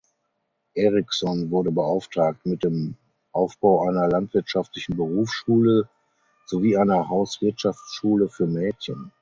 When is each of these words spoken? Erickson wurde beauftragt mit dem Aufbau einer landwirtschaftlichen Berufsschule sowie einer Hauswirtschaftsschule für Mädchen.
Erickson 0.75 1.51
wurde 1.51 1.71
beauftragt 1.71 2.43
mit 2.47 2.63
dem 2.63 2.95
Aufbau 3.33 3.87
einer 3.87 4.07
landwirtschaftlichen 4.07 4.97
Berufsschule 4.97 5.87
sowie 6.47 6.75
einer 6.75 7.07
Hauswirtschaftsschule 7.07 8.27
für 8.27 8.47
Mädchen. 8.47 9.09